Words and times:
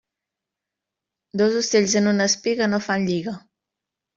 Dos 1.41 1.59
ocells 1.61 1.95
en 2.01 2.09
una 2.15 2.27
espiga 2.33 2.71
no 2.73 2.83
fan 2.89 3.07
lliga. 3.13 3.37